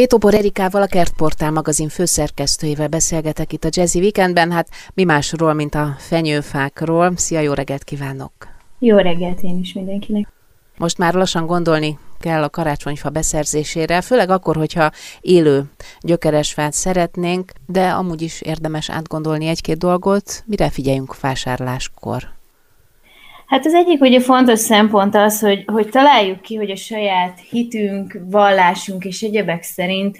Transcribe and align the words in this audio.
Pétopor 0.00 0.34
Erikával, 0.34 0.82
a 0.82 0.86
Kertportál 0.86 1.50
magazin 1.50 1.88
főszerkesztőjével 1.88 2.88
beszélgetek 2.88 3.52
itt 3.52 3.64
a 3.64 3.68
Jazzy 3.70 3.98
Weekendben. 3.98 4.52
Hát 4.52 4.68
mi 4.94 5.04
másról, 5.04 5.52
mint 5.52 5.74
a 5.74 5.94
fenyőfákról. 5.98 7.12
Szia, 7.16 7.40
jó 7.40 7.52
reggelt 7.52 7.84
kívánok! 7.84 8.32
Jó 8.78 8.96
reggelt 8.96 9.42
én 9.42 9.58
is 9.58 9.72
mindenkinek! 9.72 10.28
Most 10.78 10.98
már 10.98 11.14
lassan 11.14 11.46
gondolni 11.46 11.98
kell 12.20 12.42
a 12.42 12.50
karácsonyfa 12.50 13.10
beszerzésére, 13.10 14.00
főleg 14.00 14.30
akkor, 14.30 14.56
hogyha 14.56 14.90
élő 15.20 15.64
gyökeres 16.00 16.52
fát 16.52 16.72
szeretnénk, 16.72 17.52
de 17.66 17.88
amúgy 17.88 18.22
is 18.22 18.40
érdemes 18.40 18.90
átgondolni 18.90 19.46
egy-két 19.46 19.78
dolgot. 19.78 20.42
Mire 20.46 20.70
figyeljünk 20.70 21.20
vásárláskor? 21.20 22.39
Hát 23.50 23.66
az 23.66 23.74
egyik 23.74 24.00
ugye 24.00 24.20
fontos 24.20 24.58
szempont 24.58 25.14
az, 25.14 25.40
hogy, 25.40 25.64
hogy 25.66 25.88
találjuk 25.88 26.40
ki, 26.40 26.54
hogy 26.54 26.70
a 26.70 26.76
saját 26.76 27.40
hitünk, 27.50 28.20
vallásunk 28.24 29.04
és 29.04 29.22
egyebek 29.22 29.62
szerint 29.62 30.18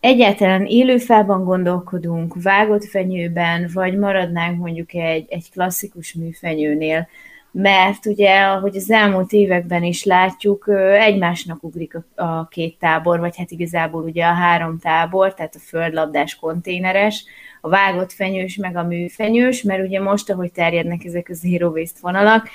egyáltalán 0.00 0.66
élőfában 0.66 1.44
gondolkodunk, 1.44 2.42
vágott 2.42 2.84
fenyőben, 2.84 3.70
vagy 3.72 3.98
maradnánk 3.98 4.58
mondjuk 4.58 4.94
egy, 4.94 5.26
egy 5.28 5.50
klasszikus 5.52 6.14
műfenyőnél, 6.14 7.08
mert 7.50 8.06
ugye, 8.06 8.40
ahogy 8.40 8.76
az 8.76 8.90
elmúlt 8.90 9.32
években 9.32 9.82
is 9.82 10.04
látjuk, 10.04 10.68
egymásnak 10.98 11.62
ugrik 11.62 11.94
a, 11.94 12.22
a 12.22 12.48
két 12.48 12.78
tábor, 12.78 13.20
vagy 13.20 13.36
hát 13.36 13.50
igazából 13.50 14.02
ugye 14.02 14.24
a 14.24 14.34
három 14.34 14.78
tábor, 14.78 15.34
tehát 15.34 15.54
a 15.54 15.64
földlabdás 15.66 16.36
konténeres, 16.36 17.24
a 17.64 17.68
vágott 17.68 18.12
fenyős, 18.12 18.56
meg 18.56 18.76
a 18.76 18.82
műfenyős, 18.82 19.62
mert 19.62 19.86
ugye 19.86 20.00
most, 20.00 20.30
ahogy 20.30 20.52
terjednek 20.52 21.04
ezek 21.04 21.28
a 21.30 21.34
zero 21.34 21.68
waste 21.68 21.98
vonalak, 22.00 22.48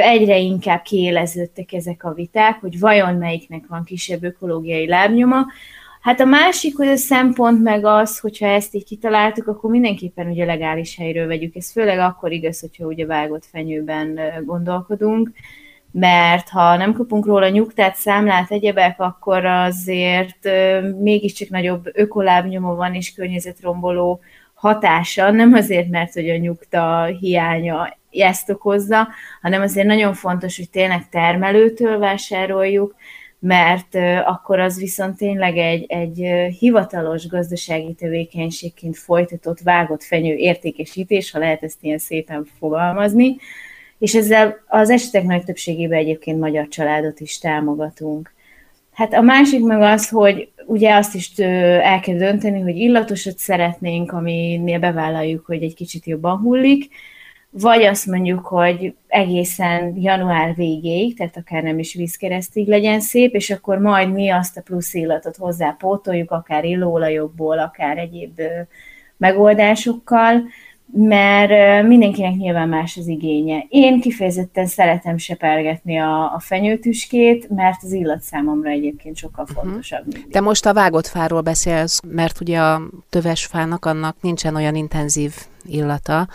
egyre 0.00 0.38
inkább 0.38 0.82
kiéleződtek 0.82 1.72
ezek 1.72 2.04
a 2.04 2.12
viták, 2.12 2.60
hogy 2.60 2.78
vajon 2.78 3.14
melyiknek 3.14 3.64
van 3.68 3.84
kisebb 3.84 4.22
ökológiai 4.22 4.86
lábnyoma. 4.88 5.46
Hát 6.00 6.20
a 6.20 6.24
másik 6.24 6.76
hogy 6.76 6.86
a 6.86 6.96
szempont 6.96 7.62
meg 7.62 7.84
az, 7.84 8.18
hogyha 8.18 8.46
ezt 8.46 8.74
így 8.74 8.84
kitaláltuk, 8.84 9.46
akkor 9.46 9.70
mindenképpen 9.70 10.26
ugye 10.26 10.44
legális 10.44 10.96
helyről 10.96 11.26
vegyük. 11.26 11.56
Ez 11.56 11.72
főleg 11.72 11.98
akkor 11.98 12.32
igaz, 12.32 12.60
hogyha 12.60 12.86
ugye 12.86 13.06
vágott 13.06 13.44
fenyőben 13.44 14.20
gondolkodunk, 14.44 15.30
mert 15.90 16.48
ha 16.48 16.76
nem 16.76 16.92
kapunk 16.92 17.26
róla 17.26 17.48
nyugtát, 17.48 17.96
számlát, 17.96 18.50
egyebek, 18.50 19.00
akkor 19.00 19.44
azért 19.44 20.48
mégiscsak 21.00 21.48
nagyobb 21.48 21.90
ökolábnyoma 21.92 22.74
van 22.74 22.94
és 22.94 23.14
környezetromboló 23.14 24.20
hatása, 24.54 25.30
nem 25.30 25.52
azért, 25.52 25.88
mert 25.88 26.12
hogy 26.12 26.30
a 26.30 26.36
nyugta 26.36 27.04
hiánya 27.04 27.96
ezt 28.10 28.50
okozza, 28.50 29.08
hanem 29.42 29.62
azért 29.62 29.86
nagyon 29.86 30.14
fontos, 30.14 30.56
hogy 30.56 30.70
tényleg 30.70 31.08
termelőtől 31.08 31.98
vásároljuk, 31.98 32.94
mert 33.38 33.94
akkor 34.24 34.58
az 34.58 34.78
viszont 34.78 35.16
tényleg 35.16 35.56
egy, 35.56 35.84
egy 35.88 36.18
hivatalos 36.58 37.28
gazdasági 37.28 37.94
tevékenységként 37.94 38.96
folytatott 38.96 39.60
vágott 39.60 40.02
fenyő 40.02 40.34
értékesítés, 40.34 41.30
ha 41.30 41.38
lehet 41.38 41.62
ezt 41.62 41.82
ilyen 41.82 41.98
szépen 41.98 42.46
fogalmazni, 42.58 43.36
és 43.98 44.14
ezzel 44.14 44.56
az 44.66 44.90
esetek 44.90 45.24
nagy 45.24 45.44
többségében 45.44 45.98
egyébként 45.98 46.40
magyar 46.40 46.68
családot 46.68 47.20
is 47.20 47.38
támogatunk. 47.38 48.34
Hát 48.92 49.14
a 49.14 49.20
másik 49.20 49.64
meg 49.64 49.80
az, 49.80 50.08
hogy 50.08 50.48
ugye 50.66 50.94
azt 50.94 51.14
is 51.14 51.32
el 51.38 52.00
kell 52.00 52.16
dönteni, 52.16 52.60
hogy 52.60 52.76
illatosat 52.76 53.38
szeretnénk, 53.38 54.12
aminél 54.12 54.78
bevállaljuk, 54.78 55.46
hogy 55.46 55.62
egy 55.62 55.74
kicsit 55.74 56.06
jobban 56.06 56.38
hullik, 56.38 56.88
vagy 57.50 57.82
azt 57.82 58.06
mondjuk, 58.06 58.46
hogy 58.46 58.94
egészen 59.06 59.96
január 59.96 60.54
végéig, 60.54 61.16
tehát 61.16 61.36
akár 61.36 61.62
nem 61.62 61.78
is 61.78 61.94
vízkeresztig 61.94 62.66
legyen 62.66 63.00
szép, 63.00 63.34
és 63.34 63.50
akkor 63.50 63.78
majd 63.78 64.12
mi 64.12 64.30
azt 64.30 64.56
a 64.56 64.62
plusz 64.62 64.94
illatot 64.94 65.36
hozzá 65.36 65.76
pótoljuk, 65.78 66.30
akár 66.30 66.64
illóolajokból, 66.64 67.58
akár 67.58 67.98
egyéb 67.98 68.40
megoldásokkal, 69.16 70.42
mert 70.92 71.86
mindenkinek 71.86 72.34
nyilván 72.34 72.68
más 72.68 72.96
az 72.96 73.06
igénye. 73.06 73.66
Én 73.68 74.00
kifejezetten 74.00 74.66
szeretem 74.66 75.18
sepergetni 75.18 75.98
a, 75.98 76.22
a 76.34 76.38
fenyőtüskét, 76.38 77.48
mert 77.48 77.82
az 77.82 77.92
illat 77.92 78.20
számomra 78.20 78.70
egyébként 78.70 79.16
sokkal 79.16 79.46
mhm. 79.48 79.60
fontosabb. 79.60 80.06
Uh-huh. 80.06 80.30
Te 80.30 80.40
most 80.40 80.66
a 80.66 80.72
vágott 80.72 81.06
fáról 81.06 81.40
beszélsz, 81.40 82.00
mert 82.08 82.40
ugye 82.40 82.58
a 82.58 82.82
töves 83.10 83.46
fának 83.46 83.84
annak 83.84 84.16
nincsen 84.20 84.54
olyan 84.54 84.74
intenzív 84.74 85.32
illata, 85.64 86.28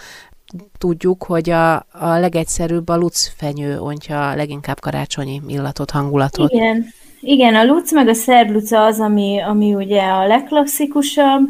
tudjuk, 0.78 1.24
hogy 1.24 1.50
a, 1.50 1.76
a 1.76 2.18
legegyszerűbb 2.20 2.90
a 2.90 2.98
lucfenyő 2.98 3.80
ontja 3.80 4.36
leginkább 4.36 4.80
karácsonyi 4.80 5.42
illatot, 5.48 5.92
hangulatot. 5.92 6.52
Igen, 6.52 6.86
igen 7.22 7.56
a 7.56 7.64
luc 7.64 7.92
meg 7.92 8.08
a 8.08 8.14
szerbluca 8.14 8.84
az, 8.84 9.00
ami, 9.00 9.42
ami 9.42 9.74
ugye 9.74 10.02
a 10.02 10.28
legklasszikusabb, 10.28 11.50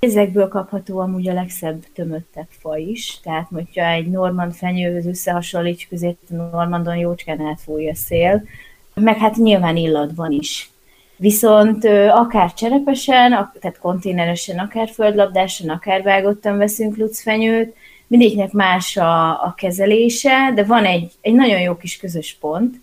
Ezekből 0.00 0.48
kapható 0.48 0.98
amúgy 0.98 1.28
a 1.28 1.32
legszebb 1.32 1.84
tömöttebb 1.94 2.46
fa 2.48 2.76
is, 2.76 3.20
tehát 3.22 3.48
hogyha 3.52 3.86
egy 3.86 4.06
normand 4.06 4.52
fenyőhöz 4.52 5.06
összehasonlítjuk, 5.06 5.90
között 5.90 6.20
a 6.30 6.34
normandon 6.34 6.96
jócskán 6.96 7.40
átfújja 7.40 7.90
a 7.90 7.94
szél, 7.94 8.44
meg 8.94 9.16
hát 9.16 9.36
nyilván 9.36 9.76
illatban 9.76 10.32
is. 10.32 10.70
Viszont 11.16 11.84
akár 12.10 12.54
cserepesen, 12.54 13.30
tehát 13.60 13.78
konténeresen, 13.80 14.58
akár 14.58 14.88
földlabdásan, 14.88 15.68
akár 15.68 16.02
vágottan 16.02 16.56
veszünk 16.56 16.96
lucfenyőt, 16.96 17.74
mindegyiknek 18.06 18.52
más 18.52 18.96
a, 18.96 19.28
a 19.30 19.54
kezelése, 19.56 20.52
de 20.54 20.64
van 20.64 20.84
egy, 20.84 21.12
egy 21.20 21.34
nagyon 21.34 21.60
jó 21.60 21.76
kis 21.76 21.96
közös 21.96 22.36
pont. 22.40 22.80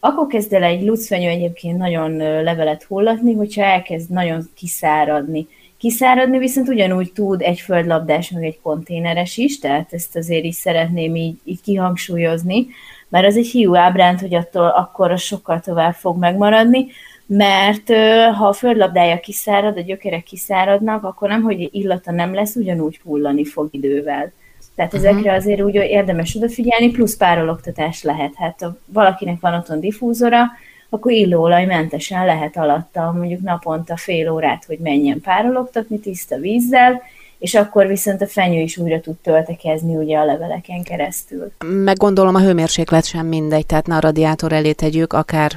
Akkor 0.00 0.26
kezd 0.26 0.52
el 0.52 0.62
egy 0.62 0.82
lucfenyő 0.82 1.28
egyébként 1.28 1.78
nagyon 1.78 2.16
levelet 2.42 2.82
hullatni, 2.82 3.34
hogyha 3.34 3.62
elkezd 3.62 4.10
nagyon 4.10 4.50
kiszáradni. 4.54 5.48
Kiszáradni 5.78 6.38
viszont 6.38 6.68
ugyanúgy 6.68 7.12
tud 7.12 7.42
egy 7.42 7.60
földlabdás, 7.60 8.30
meg 8.30 8.44
egy 8.44 8.60
konténeres 8.62 9.36
is, 9.36 9.58
tehát 9.58 9.92
ezt 9.92 10.16
azért 10.16 10.44
is 10.44 10.54
szeretném 10.54 11.16
így, 11.16 11.36
így 11.44 11.60
kihangsúlyozni, 11.60 12.66
mert 13.08 13.26
az 13.26 13.36
egy 13.36 13.46
hiú 13.46 13.76
ábránt, 13.76 14.20
hogy 14.20 14.34
attól 14.34 14.66
akkor 14.66 15.10
az 15.10 15.20
sokkal 15.20 15.60
tovább 15.60 15.94
fog 15.94 16.18
megmaradni, 16.18 16.86
mert 17.26 17.92
ha 18.34 18.46
a 18.46 18.52
földlabdája 18.52 19.20
kiszárad, 19.20 19.76
a 19.76 19.80
gyökerek 19.80 20.22
kiszáradnak, 20.22 21.04
akkor 21.04 21.28
nem, 21.28 21.42
hogy 21.42 21.68
illata 21.72 22.12
nem 22.12 22.34
lesz, 22.34 22.54
ugyanúgy 22.54 23.00
hullani 23.04 23.44
fog 23.44 23.68
idővel. 23.70 24.32
Tehát 24.74 24.94
uh-huh. 24.94 25.08
ezekre 25.08 25.32
azért 25.32 25.62
úgy 25.62 25.74
érdemes 25.74 26.34
odafigyelni, 26.34 26.90
plusz 26.90 27.16
párologtatás 27.16 28.02
lehet. 28.02 28.32
Hát 28.36 28.60
ha 28.60 28.76
valakinek 28.86 29.40
van 29.40 29.54
otthon 29.54 29.80
diffúzora, 29.80 30.44
akkor 30.90 31.12
illóolajmentesen 31.12 32.24
lehet 32.24 32.56
alatta 32.56 33.12
mondjuk 33.16 33.40
naponta 33.40 33.96
fél 33.96 34.30
órát, 34.30 34.64
hogy 34.64 34.78
menjen 34.78 35.20
párologtatni 35.20 35.98
tiszta 35.98 36.36
vízzel, 36.36 37.02
és 37.38 37.54
akkor 37.54 37.86
viszont 37.86 38.22
a 38.22 38.26
fenyő 38.26 38.60
is 38.60 38.76
újra 38.76 39.00
tud 39.00 39.16
töltekezni 39.16 39.96
ugye 39.96 40.18
a 40.18 40.24
leveleken 40.24 40.82
keresztül. 40.82 41.52
Meg 41.64 41.96
gondolom 41.96 42.34
a 42.34 42.40
hőmérséklet 42.40 43.04
sem 43.04 43.26
mindegy, 43.26 43.66
tehát 43.66 43.86
ne 43.86 43.96
a 43.96 44.00
radiátor 44.00 44.52
elé 44.52 44.72
tegyük, 44.72 45.12
akár 45.12 45.52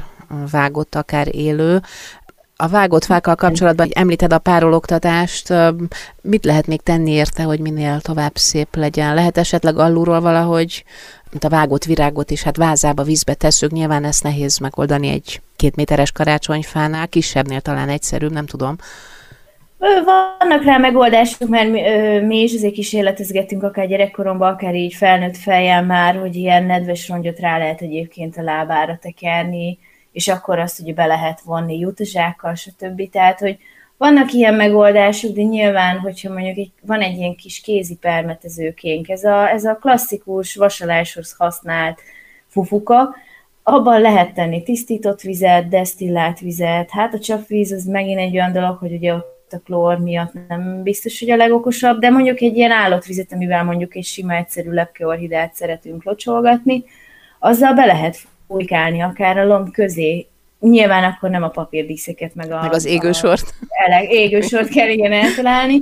vágott, 0.52 0.96
akár 0.96 1.36
élő. 1.36 1.82
A 2.56 2.68
vágott 2.68 3.04
fákkal 3.04 3.36
kapcsolatban 3.36 3.88
említed 3.94 4.34
a 4.34 4.40
párologtatást, 4.40 5.54
mit 6.22 6.46
lehet 6.46 6.68
még 6.68 6.82
tenni 6.82 7.12
érte, 7.12 7.44
hogy 7.44 7.60
minél 7.60 8.02
tovább 8.02 8.36
szép 8.36 8.76
legyen? 8.76 9.14
Lehet 9.14 9.38
esetleg 9.38 9.78
alulról 9.78 10.22
valahogy, 10.22 10.84
mint 11.32 11.44
a 11.44 11.50
vágott 11.50 11.84
virágot 11.84 12.32
is, 12.32 12.44
hát 12.44 12.58
vázába 12.58 13.04
vízbe 13.04 13.34
tesszük, 13.34 13.72
nyilván 13.72 14.04
ezt 14.04 14.24
nehéz 14.24 14.58
megoldani 14.58 15.10
egy 15.10 15.42
két 15.56 15.76
méteres 15.76 16.12
karácsonyfánál, 16.12 17.08
kisebbnél 17.08 17.62
talán 17.62 17.90
egyszerűbb, 17.90 18.32
nem 18.32 18.46
tudom. 18.46 18.76
Vannak 20.06 20.64
rá 20.64 20.78
megoldások, 20.78 21.48
mert 21.48 21.70
mi, 21.70 21.82
mi 22.20 22.42
is 22.42 22.54
azért 22.54 22.74
kísérletezgettünk 22.74 23.64
akár 23.64 23.88
gyerekkoromban, 23.88 24.54
akár 24.54 24.76
így 24.76 24.94
felnőtt 24.94 25.38
fejjel 25.38 25.84
már, 25.84 26.16
hogy 26.16 26.36
ilyen 26.36 26.64
nedves 26.64 27.08
rongyot 27.10 27.40
rá 27.40 27.58
lehet 27.58 27.82
egyébként 27.82 28.38
a 28.38 28.42
lábára 28.42 28.98
tekerni, 29.02 29.78
és 30.12 30.28
akkor 30.28 30.60
azt 30.60 30.80
ugye 30.80 30.94
be 30.94 31.06
lehet 31.06 31.42
vonni 31.42 31.78
jutazsákkal, 31.78 32.56
stb. 32.56 33.10
Tehát, 33.10 33.40
hogy 33.40 33.58
vannak 34.02 34.32
ilyen 34.32 34.54
megoldások, 34.54 35.32
de 35.32 35.42
nyilván, 35.42 36.00
hogyha 36.00 36.34
mondjuk 36.34 36.68
van 36.82 37.02
egy 37.02 37.18
ilyen 37.18 37.36
kis 37.36 37.62
kézi 37.62 37.96
permetezőkénk, 37.96 39.10
ez 39.10 39.24
a, 39.24 39.50
ez 39.50 39.64
a 39.64 39.76
klasszikus 39.76 40.56
vasaláshoz 40.56 41.36
használt 41.38 42.00
fufuka, 42.48 43.16
abban 43.64 44.02
lehet 44.02 44.34
tenni 44.34 44.64
tisztított 44.64 45.22
vizet, 45.22 45.68
desztillált 45.68 46.40
vizet, 46.40 46.90
hát 46.90 47.14
a 47.14 47.20
csapvíz 47.20 47.72
az 47.72 47.86
megint 47.86 48.20
egy 48.20 48.34
olyan 48.34 48.52
dolog, 48.52 48.78
hogy 48.78 48.94
ugye 48.94 49.14
ott 49.14 49.52
a 49.52 49.60
klór 49.60 49.98
miatt 49.98 50.34
nem 50.48 50.84
biztos, 50.84 51.20
hogy 51.20 51.30
a 51.30 51.36
legokosabb, 51.36 52.00
de 52.00 52.10
mondjuk 52.10 52.42
egy 52.42 52.58
ilyen 52.58 52.72
állotvizet, 52.72 53.34
amivel 53.34 53.64
mondjuk 53.64 53.96
egy 53.96 54.04
sima 54.04 54.34
egyszerű 54.34 54.72
lepkeorhidát 54.72 55.54
szeretünk 55.54 56.04
locsolgatni, 56.04 56.84
azzal 57.40 57.74
be 57.74 57.86
lehet 57.86 58.18
fújkálni 58.48 59.02
akár 59.02 59.38
a 59.38 59.46
lomb 59.46 59.72
közé. 59.72 60.28
Nyilván 60.62 61.04
akkor 61.04 61.30
nem 61.30 61.44
a 61.44 61.50
papírdíszeket, 61.50 62.36
meg, 62.36 62.52
a, 62.52 62.62
meg 62.62 62.74
az 62.74 62.86
égősort. 62.86 63.54
A, 63.70 64.06
égősort 64.10 64.70
kell 64.70 64.90
igen 64.90 65.12
eltalálni, 65.12 65.82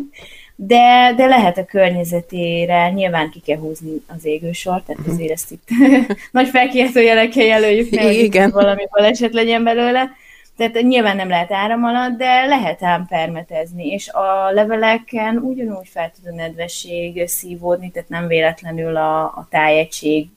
de, 0.56 1.14
de 1.16 1.26
lehet 1.26 1.58
a 1.58 1.66
környezetére, 1.66 2.90
nyilván 2.90 3.30
ki 3.30 3.40
kell 3.40 3.58
húzni 3.58 3.92
az 4.08 4.26
égősort, 4.26 4.86
tehát 4.86 5.08
azért 5.08 5.31
ezt 5.31 5.52
itt 5.52 5.68
nagy 6.31 6.48
felkiáltó 6.48 7.00
jelekkel 7.00 7.44
jelöljük 7.44 7.90
meg, 7.90 8.06
hogy 8.06 8.52
valami 8.52 8.88
baleset 8.92 9.34
legyen 9.34 9.64
belőle. 9.64 10.12
Tehát 10.58 10.81
nyilván 10.81 11.16
nem 11.16 11.30
lehet 11.30 11.52
áram 11.52 11.84
alatt, 11.84 12.18
de 12.18 12.46
lehet 12.46 12.84
ám 12.84 13.06
permetezni, 13.08 13.88
és 13.88 14.10
a 14.10 14.52
leveleken 14.52 15.38
ugyanúgy 15.38 15.88
fel 15.88 16.12
tud 16.16 16.31
a 16.31 16.36
nedvesség 16.36 17.28
szívódni, 17.28 17.92
tehát 17.92 18.10
nem 18.10 18.28
véletlenül 18.28 18.96
a, 18.96 19.24
a 19.24 19.48
tájegység 19.50 20.28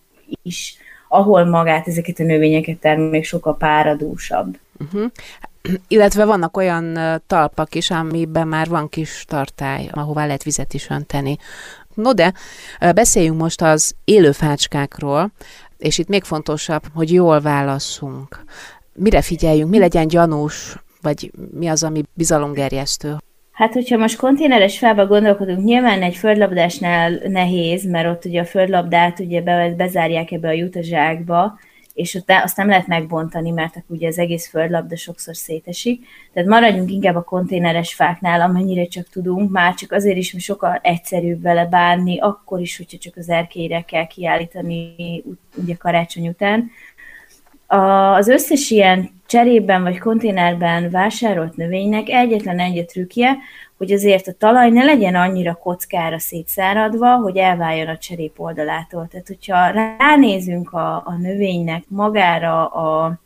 is, 0.42 0.76
ahol 1.12 1.44
magát 1.44 1.88
ezeket 1.88 2.18
a 2.18 2.22
növényeket 2.22 2.78
termék 2.78 3.24
sokkal 3.24 3.56
páradúsabb. 3.56 4.58
Uh-huh. 4.78 5.10
Illetve 5.88 6.24
vannak 6.24 6.56
olyan 6.56 6.98
talpak 7.26 7.74
is, 7.74 7.90
amiben 7.90 8.48
már 8.48 8.68
van 8.68 8.88
kis 8.88 9.24
tartály, 9.28 9.88
ahová 9.92 10.26
lehet 10.26 10.42
vizet 10.42 10.74
is 10.74 10.90
önteni. 10.90 11.36
No 11.94 12.12
de, 12.12 12.32
beszéljünk 12.94 13.40
most 13.40 13.62
az 13.62 13.94
élőfácskákról, 14.04 15.32
és 15.78 15.98
itt 15.98 16.08
még 16.08 16.24
fontosabb, 16.24 16.82
hogy 16.94 17.12
jól 17.12 17.40
válasszunk. 17.40 18.44
Mire 18.94 19.22
figyeljünk, 19.22 19.70
mi 19.70 19.78
legyen 19.78 20.06
gyanús, 20.06 20.76
vagy 21.02 21.30
mi 21.50 21.66
az, 21.66 21.82
ami 21.82 22.02
bizalomgerjesztő? 22.14 23.16
Hát, 23.52 23.72
hogyha 23.72 23.96
most 23.96 24.16
konténeres 24.16 24.78
fába 24.78 25.06
gondolkodunk, 25.06 25.64
nyilván 25.64 26.02
egy 26.02 26.16
földlabdásnál 26.16 27.20
nehéz, 27.28 27.86
mert 27.86 28.08
ott 28.08 28.24
ugye 28.24 28.40
a 28.40 28.44
földlabdát 28.44 29.18
ugye 29.18 29.42
be, 29.42 29.74
bezárják 29.76 30.30
ebbe 30.30 30.48
a 30.48 30.52
jutazsákba, 30.52 31.58
és 31.94 32.14
ott 32.14 32.30
azt 32.30 32.56
nem 32.56 32.68
lehet 32.68 32.86
megbontani, 32.86 33.50
mert 33.50 33.76
akkor 33.76 33.96
ugye 33.96 34.08
az 34.08 34.18
egész 34.18 34.48
földlabda 34.48 34.96
sokszor 34.96 35.36
szétesik. 35.36 36.06
Tehát 36.32 36.48
maradjunk 36.48 36.90
inkább 36.90 37.16
a 37.16 37.22
konténeres 37.22 37.94
fáknál, 37.94 38.40
amennyire 38.40 38.84
csak 38.84 39.08
tudunk, 39.08 39.50
már 39.50 39.74
csak 39.74 39.92
azért 39.92 40.16
is, 40.16 40.32
mert 40.32 40.44
sokkal 40.44 40.80
egyszerűbb 40.82 41.42
vele 41.42 41.66
bánni, 41.66 42.18
akkor 42.18 42.60
is, 42.60 42.76
hogyha 42.76 42.98
csak 42.98 43.16
az 43.16 43.28
erkélyre 43.28 43.80
kell 43.80 44.06
kiállítani 44.06 44.94
ugye 45.56 45.74
karácsony 45.74 46.28
után. 46.28 46.70
Az 48.16 48.28
összes 48.28 48.70
ilyen 48.70 49.21
cserében 49.32 49.82
vagy 49.82 49.98
konténerben 49.98 50.90
vásárolt 50.90 51.56
növénynek 51.56 52.08
egyetlen 52.08 52.58
egy 52.58 52.84
trükkje, 52.84 53.36
hogy 53.76 53.92
azért 53.92 54.26
a 54.26 54.32
talaj 54.32 54.70
ne 54.70 54.84
legyen 54.84 55.14
annyira 55.14 55.54
kockára 55.54 56.18
szétszáradva, 56.18 57.16
hogy 57.16 57.36
elváljon 57.36 57.88
a 57.88 57.96
cserép 57.96 58.40
oldalától. 58.40 59.08
Tehát, 59.10 59.26
hogyha 59.26 59.70
ránézünk 59.98 60.72
a, 60.72 60.94
a 60.94 61.16
növénynek 61.20 61.84
magára, 61.88 62.66
a, 62.66 63.18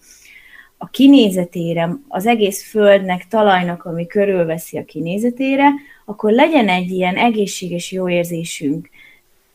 a 0.79 0.89
kinézetére, 0.89 1.91
az 2.09 2.27
egész 2.27 2.71
földnek, 2.71 3.27
talajnak, 3.29 3.85
ami 3.85 4.07
körülveszi 4.07 4.79
a 4.79 4.85
kinézetére, 4.85 5.69
akkor 6.05 6.33
legyen 6.33 6.69
egy 6.69 6.91
ilyen 6.91 7.17
egészséges 7.17 7.93
jó 7.93 8.09
érzésünk 8.09 8.89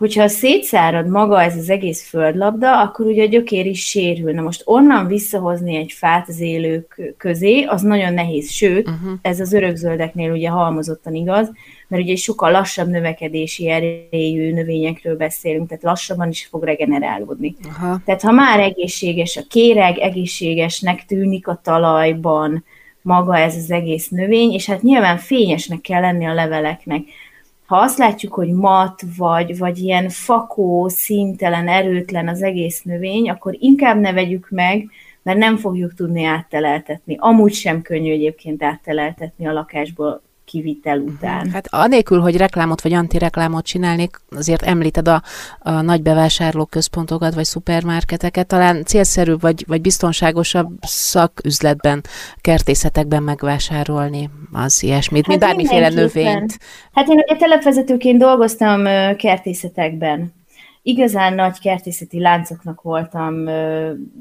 hogyha 0.02 0.28
szétszárad 0.28 1.08
maga 1.08 1.42
ez 1.42 1.58
az 1.58 1.70
egész 1.70 2.08
földlabda, 2.10 2.82
akkor 2.82 3.06
ugye 3.06 3.24
a 3.24 3.28
gyökér 3.28 3.66
is 3.66 3.86
sérül. 3.86 4.34
Na 4.34 4.42
most 4.42 4.62
onnan 4.66 5.08
visszahozni 5.08 5.76
egy 5.76 5.92
fát 5.92 6.28
az 6.28 6.40
élők 6.40 7.14
közé, 7.18 7.64
az 7.64 7.82
nagyon 7.82 8.14
nehéz, 8.14 8.50
sőt, 8.50 8.88
uh-huh. 8.88 9.12
ez 9.22 9.40
az 9.40 9.54
örökzöldeknél 9.54 10.32
ugye 10.32 10.50
halmozottan 10.50 11.16
igaz, 11.16 11.52
mert 11.88 12.04
ugye 12.04 12.16
sokkal 12.16 12.52
lassabb 12.52 12.88
növekedési 12.88 13.70
erejű 13.70 14.54
növényekről 14.54 15.18
beszélünk, 15.18 15.68
tehát 15.68 15.84
lassabban 15.84 16.30
is 16.30 16.46
fog 16.46 16.64
regenerálódni. 16.64 17.56
Uh-huh. 17.68 18.02
Tehát 18.06 18.22
ha 18.22 18.32
már 18.32 18.60
egészséges 18.60 19.38
a 19.38 19.44
kéreg, 19.50 19.98
egészségesnek 19.98 21.06
tűnik 21.06 21.48
a 21.48 21.60
talajban 21.64 22.64
maga 23.02 23.38
ez 23.38 23.56
az 23.56 23.72
egész 23.72 24.10
növény, 24.10 24.52
és 24.52 24.66
hát 24.66 24.82
nyilván 24.82 25.18
fényesnek 25.18 25.82
kell 25.82 26.02
lenni 26.02 26.26
a 26.26 26.34
leveleknek 26.34 27.02
ha 27.72 27.78
azt 27.78 27.98
látjuk, 27.98 28.34
hogy 28.34 28.52
mat, 28.52 29.02
vagy, 29.18 29.58
vagy 29.58 29.78
ilyen 29.78 30.10
fakó, 30.10 30.88
szintelen, 30.90 31.68
erőtlen 31.68 32.28
az 32.28 32.42
egész 32.42 32.82
növény, 32.82 33.30
akkor 33.30 33.56
inkább 33.60 34.00
ne 34.00 34.14
vegyük 34.14 34.48
meg, 34.50 34.90
mert 35.24 35.38
nem 35.38 35.58
fogjuk 35.58 35.94
tudni 35.94 36.24
átteleltetni. 36.24 37.16
Amúgy 37.20 37.54
sem 37.54 37.82
könnyű 37.82 38.12
egyébként 38.12 38.64
átteleltetni 38.64 39.48
a 39.48 39.52
lakásból 39.52 40.22
kivitel 40.52 40.98
mhm. 40.98 41.08
után. 41.08 41.50
Hát 41.50 41.68
anélkül, 41.70 42.20
hogy 42.20 42.38
reklámot 42.38 42.82
vagy 42.82 42.94
antireklámot 42.94 43.66
csinálnék, 43.66 44.22
azért 44.30 44.62
említed 44.62 45.08
a, 45.08 45.22
a 45.60 45.82
nagy 45.82 46.02
bevásárlóközpontokat 46.02 47.34
vagy 47.34 47.44
szupermarketeket, 47.44 48.48
talán 48.48 48.84
célszerűbb 48.86 49.42
vagy, 49.42 49.64
vagy 49.68 49.82
biztonságosabb 49.82 50.70
szaküzletben, 50.82 52.04
kertészetekben 52.42 53.24
megvásárolni 53.24 54.30
az 54.52 54.84
ilyesmit, 54.84 55.26
hát 55.26 55.28
mint 55.28 55.40
bármiféle 55.40 55.90
növényt. 55.90 56.58
Hát 56.94 57.08
én 57.08 57.18
ugye 57.18 57.36
telepvezetőként 57.36 58.20
dolgoztam 58.20 58.84
kertészetekben, 59.16 60.34
igazán 60.82 61.34
nagy 61.34 61.60
kertészeti 61.60 62.20
láncoknak 62.20 62.82
voltam 62.82 63.46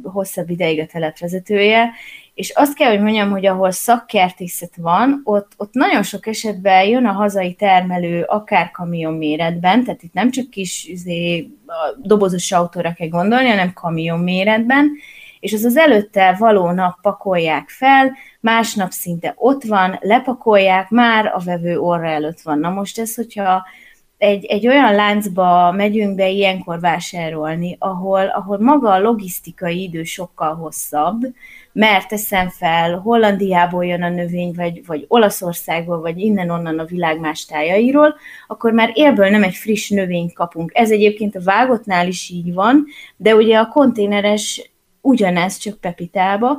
hosszabb 0.02 0.50
ideig 0.50 0.80
a 0.80 0.86
telepvezetője, 0.86 1.90
és 2.34 2.50
azt 2.50 2.74
kell, 2.74 2.90
hogy 2.90 3.00
mondjam, 3.00 3.30
hogy 3.30 3.46
ahol 3.46 3.70
szakkertészet 3.70 4.76
van, 4.76 5.20
ott, 5.24 5.52
ott 5.56 5.72
nagyon 5.72 6.02
sok 6.02 6.26
esetben 6.26 6.84
jön 6.84 7.06
a 7.06 7.12
hazai 7.12 7.54
termelő 7.54 8.22
akár 8.22 8.70
kamion 8.70 9.14
méretben, 9.14 9.84
tehát 9.84 10.02
itt 10.02 10.12
nem 10.12 10.30
csak 10.30 10.50
kis 10.50 10.84
izé, 10.84 11.50
dobozos 11.96 12.52
autóra 12.52 12.92
kell 12.92 13.08
gondolni, 13.08 13.48
hanem 13.48 13.72
kamion 13.72 14.18
méretben, 14.18 14.90
és 15.40 15.52
az 15.52 15.64
az 15.64 15.76
előtte 15.76 16.36
való 16.38 16.70
nap 16.70 17.00
pakolják 17.02 17.68
fel, 17.68 18.12
másnap 18.40 18.90
szinte 18.90 19.34
ott 19.36 19.62
van, 19.62 19.98
lepakolják, 20.00 20.90
már 20.90 21.26
a 21.26 21.38
vevő 21.44 21.78
orra 21.78 22.08
előtt 22.08 22.40
van. 22.40 22.58
Na 22.58 22.70
most 22.70 22.98
ez, 22.98 23.14
hogyha 23.14 23.66
egy, 24.18 24.44
egy 24.44 24.66
olyan 24.66 24.94
láncba 24.94 25.72
megyünk 25.72 26.14
be 26.14 26.28
ilyenkor 26.28 26.80
vásárolni, 26.80 27.76
ahol, 27.78 28.26
ahol 28.26 28.58
maga 28.58 28.90
a 28.90 29.00
logisztikai 29.00 29.82
idő 29.82 30.02
sokkal 30.02 30.54
hosszabb, 30.54 31.20
mert 31.72 32.08
teszem 32.08 32.48
fel, 32.48 32.98
Hollandiából 32.98 33.86
jön 33.86 34.02
a 34.02 34.08
növény, 34.08 34.52
vagy, 34.56 34.86
vagy 34.86 35.04
Olaszországból, 35.08 36.00
vagy 36.00 36.18
innen-onnan 36.18 36.78
a 36.78 36.84
világ 36.84 37.20
más 37.20 37.44
tájairól, 37.44 38.14
akkor 38.46 38.72
már 38.72 38.90
élből 38.94 39.28
nem 39.28 39.42
egy 39.42 39.54
friss 39.54 39.88
növényt 39.88 40.32
kapunk. 40.32 40.70
Ez 40.74 40.90
egyébként 40.90 41.36
a 41.36 41.42
vágottnál 41.44 42.06
is 42.06 42.28
így 42.28 42.54
van, 42.54 42.86
de 43.16 43.34
ugye 43.34 43.58
a 43.58 43.68
konténeres 43.68 44.70
ugyanez, 45.00 45.56
csak 45.56 45.80
pepitába, 45.80 46.58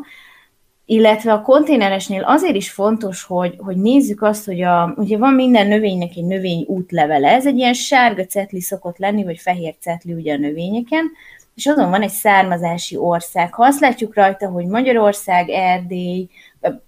illetve 0.85 1.33
a 1.33 1.41
konténeresnél 1.41 2.23
azért 2.23 2.55
is 2.55 2.71
fontos, 2.71 3.23
hogy, 3.23 3.55
hogy 3.57 3.77
nézzük 3.77 4.21
azt, 4.21 4.45
hogy 4.45 4.61
a, 4.61 4.93
ugye 4.97 5.17
van 5.17 5.33
minden 5.33 5.67
növénynek 5.67 6.11
egy 6.15 6.25
növény 6.25 6.65
útlevele, 6.67 7.29
ez 7.29 7.45
egy 7.45 7.57
ilyen 7.57 7.73
sárga 7.73 8.25
cetli 8.25 8.61
szokott 8.61 8.97
lenni, 8.97 9.23
vagy 9.23 9.37
fehér 9.37 9.75
cetli 9.79 10.13
ugye 10.13 10.33
a 10.33 10.37
növényeken, 10.37 11.11
és 11.61 11.67
azon 11.67 11.89
van 11.89 12.01
egy 12.01 12.09
származási 12.09 12.97
ország. 12.97 13.53
Ha 13.53 13.65
azt 13.65 13.79
látjuk 13.79 14.15
rajta, 14.15 14.49
hogy 14.49 14.65
Magyarország, 14.65 15.49
Erdély, 15.49 16.29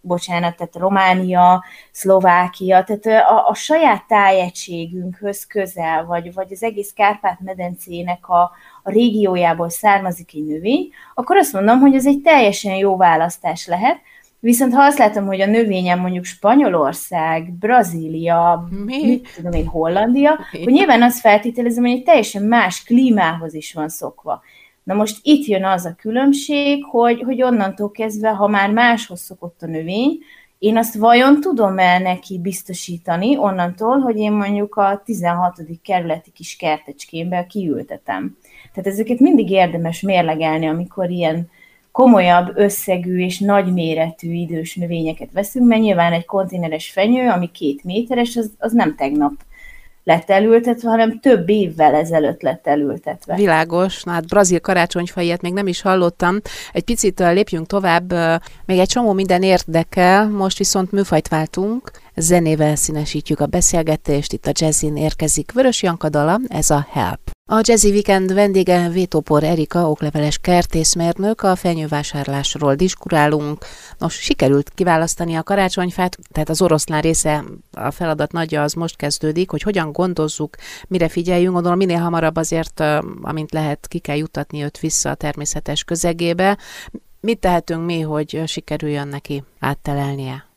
bocsánat, 0.01 0.55
tehát 0.55 0.75
Románia, 0.75 1.63
Szlovákia, 1.91 2.83
tehát 2.83 3.25
a, 3.29 3.47
a 3.47 3.53
saját 3.53 4.07
tájegységünkhöz 4.07 5.45
közel, 5.45 6.05
vagy, 6.05 6.33
vagy 6.33 6.47
az 6.51 6.63
egész 6.63 6.91
Kárpát-medencének 6.95 8.29
a, 8.29 8.41
a 8.83 8.91
régiójából 8.91 9.69
származik 9.69 10.33
egy 10.33 10.45
növény, 10.45 10.89
akkor 11.13 11.37
azt 11.37 11.53
mondom, 11.53 11.79
hogy 11.79 11.95
ez 11.95 12.07
egy 12.07 12.21
teljesen 12.21 12.75
jó 12.75 12.97
választás 12.97 13.67
lehet, 13.67 13.97
Viszont 14.43 14.73
ha 14.73 14.83
azt 14.83 14.97
látom, 14.97 15.25
hogy 15.25 15.41
a 15.41 15.45
növényem 15.45 15.99
mondjuk 15.99 16.23
Spanyolország, 16.23 17.51
Brazília, 17.51 18.67
Mi? 18.85 19.05
mit 19.05 19.29
tudom 19.35 19.51
én, 19.51 19.65
Hollandia, 19.65 20.39
Mi? 20.51 20.63
hogy 20.63 20.73
nyilván 20.73 21.01
azt 21.01 21.19
feltételezem, 21.19 21.83
hogy 21.83 21.93
egy 21.93 22.03
teljesen 22.03 22.43
más 22.43 22.83
klímához 22.83 23.53
is 23.53 23.73
van 23.73 23.89
szokva. 23.89 24.41
Na 24.83 24.93
most 24.93 25.19
itt 25.21 25.45
jön 25.45 25.65
az 25.65 25.85
a 25.85 25.95
különbség, 25.95 26.83
hogy, 26.83 27.21
hogy 27.21 27.41
onnantól 27.41 27.91
kezdve, 27.91 28.29
ha 28.29 28.47
már 28.47 28.71
máshoz 28.71 29.19
szokott 29.19 29.61
a 29.61 29.67
növény, 29.67 30.19
én 30.63 30.77
azt 30.77 30.95
vajon 30.95 31.41
tudom 31.41 31.79
el 31.79 31.99
neki 31.99 32.39
biztosítani 32.39 33.37
onnantól, 33.37 33.99
hogy 33.99 34.17
én 34.17 34.31
mondjuk 34.31 34.75
a 34.75 35.01
16. 35.05 35.61
kerületi 35.83 36.31
kis 36.31 36.55
kertecskémbe 36.55 37.45
kiültetem. 37.45 38.37
Tehát 38.73 38.89
ezeket 38.89 39.19
mindig 39.19 39.49
érdemes 39.49 40.01
mérlegelni, 40.01 40.67
amikor 40.67 41.09
ilyen 41.09 41.49
komolyabb 41.91 42.57
összegű 42.57 43.17
és 43.19 43.39
nagyméretű 43.39 44.31
idős 44.31 44.75
növényeket 44.75 45.31
veszünk, 45.31 45.67
mert 45.67 45.81
nyilván 45.81 46.13
egy 46.13 46.25
konténeres 46.25 46.91
fenyő, 46.91 47.29
ami 47.29 47.51
két 47.51 47.83
méteres, 47.83 48.35
az, 48.35 48.51
az 48.57 48.71
nem 48.71 48.95
tegnap 48.95 49.33
lett 50.03 50.29
elültetve, 50.29 50.89
hanem 50.89 51.19
több 51.19 51.49
évvel 51.49 51.95
ezelőtt 51.95 52.41
lett 52.41 52.67
elültetve. 52.67 53.35
Világos, 53.35 54.03
na 54.03 54.11
hát 54.11 54.27
brazil 54.27 54.59
karácsonyfa 54.59 55.21
ilyet 55.21 55.41
még 55.41 55.53
nem 55.53 55.67
is 55.67 55.81
hallottam. 55.81 56.39
Egy 56.71 56.83
picit 56.83 57.19
lépjünk 57.19 57.67
tovább, 57.67 58.13
még 58.65 58.79
egy 58.79 58.87
csomó 58.87 59.13
minden 59.13 59.43
érdekel, 59.43 60.29
most 60.29 60.57
viszont 60.57 60.91
műfajt 60.91 61.27
váltunk, 61.27 61.91
zenével 62.15 62.75
színesítjük 62.75 63.39
a 63.39 63.45
beszélgetést, 63.45 64.33
itt 64.33 64.45
a 64.45 64.51
jazzin 64.53 64.97
érkezik 64.97 65.51
Vörös 65.51 65.83
Janka 65.83 66.09
dala, 66.09 66.39
ez 66.47 66.69
a 66.69 66.87
Help. 66.89 67.32
A 67.45 67.61
Jazzy 67.61 67.89
Weekend 67.89 68.33
vendége 68.33 68.89
Vétópor 68.89 69.43
Erika, 69.43 69.89
okleveles 69.89 70.37
kertészmérnök, 70.37 71.41
a 71.41 71.55
fenyővásárlásról 71.55 72.75
diskurálunk. 72.75 73.65
Nos, 73.97 74.13
sikerült 74.13 74.69
kiválasztani 74.69 75.35
a 75.35 75.43
karácsonyfát, 75.43 76.17
tehát 76.31 76.49
az 76.49 76.61
oroszlán 76.61 77.01
része, 77.01 77.43
a 77.71 77.91
feladat 77.91 78.31
nagyja 78.31 78.61
az 78.63 78.73
most 78.73 78.95
kezdődik, 78.95 79.49
hogy 79.49 79.61
hogyan 79.61 79.91
gondozzuk, 79.91 80.55
mire 80.87 81.07
figyeljünk, 81.09 81.53
gondolom 81.53 81.77
minél 81.77 81.99
hamarabb 81.99 82.35
azért, 82.35 82.83
amint 83.21 83.51
lehet, 83.51 83.87
ki 83.87 83.99
kell 83.99 84.17
juttatni 84.17 84.63
őt 84.63 84.79
vissza 84.79 85.09
a 85.09 85.15
természetes 85.15 85.83
közegébe. 85.83 86.57
Mit 87.19 87.39
tehetünk 87.39 87.85
mi, 87.85 87.99
hogy 88.01 88.41
sikerüljön 88.45 89.07
neki 89.07 89.43
áttelelnie? 89.59 90.52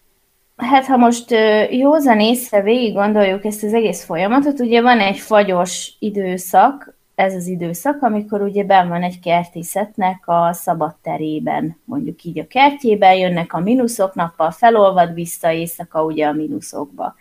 Hát 0.56 0.86
ha 0.86 0.96
most 0.96 1.34
józan 1.70 2.20
észre 2.20 2.62
végig 2.62 2.94
gondoljuk 2.94 3.44
ezt 3.44 3.62
az 3.62 3.74
egész 3.74 4.04
folyamatot, 4.04 4.60
ugye 4.60 4.82
van 4.82 5.00
egy 5.00 5.18
fagyos 5.18 5.96
időszak, 5.98 6.94
ez 7.14 7.34
az 7.34 7.46
időszak, 7.46 8.02
amikor 8.02 8.42
ugye 8.42 8.64
ben 8.64 8.88
van 8.88 9.02
egy 9.02 9.20
kertészetnek 9.20 10.22
a 10.24 10.52
szabad 10.52 10.96
terében, 11.02 11.80
mondjuk 11.84 12.22
így 12.22 12.38
a 12.38 12.46
kertjében, 12.46 13.14
jönnek 13.14 13.52
a 13.52 13.60
mínuszok, 13.60 14.14
nappal 14.14 14.50
felolvad 14.50 15.14
vissza, 15.14 15.52
éjszaka 15.52 16.04
ugye 16.04 16.26
a 16.26 16.32
mínuszokba. 16.32 17.14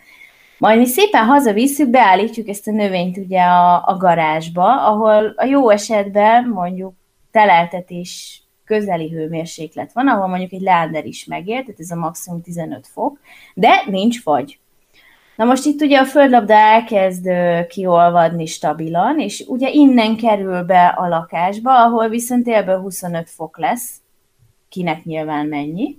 Majd 0.58 0.78
mi 0.78 0.86
szépen 0.86 1.24
hazavisszük, 1.24 1.88
beállítjuk 1.90 2.48
ezt 2.48 2.68
a 2.68 2.70
növényt 2.70 3.16
ugye 3.16 3.40
a, 3.40 3.82
a 3.86 3.96
garázsba, 3.96 4.86
ahol 4.86 5.32
a 5.36 5.44
jó 5.44 5.70
esetben 5.70 6.48
mondjuk 6.48 6.94
teleltetés 7.30 8.42
közeli 8.66 9.10
hőmérséklet 9.10 9.92
van, 9.92 10.08
ahol 10.08 10.26
mondjuk 10.26 10.52
egy 10.52 10.60
lánder 10.60 11.06
is 11.06 11.24
megér, 11.24 11.60
tehát 11.60 11.80
ez 11.80 11.90
a 11.90 11.96
maximum 11.96 12.42
15 12.42 12.86
fok, 12.86 13.20
de 13.54 13.82
nincs 13.86 14.20
fagy. 14.20 14.58
Na 15.36 15.44
most 15.44 15.64
itt 15.64 15.80
ugye 15.80 15.98
a 15.98 16.04
földlabda 16.04 16.54
elkezd 16.54 17.30
kiolvadni 17.68 18.46
stabilan, 18.46 19.20
és 19.20 19.44
ugye 19.48 19.70
innen 19.70 20.16
kerül 20.16 20.62
be 20.62 20.86
a 20.86 21.08
lakásba, 21.08 21.84
ahol 21.84 22.08
viszont 22.08 22.46
élből 22.46 22.80
25 22.80 23.30
fok 23.30 23.58
lesz, 23.58 24.00
kinek 24.68 25.04
nyilván 25.04 25.46
mennyi, 25.46 25.98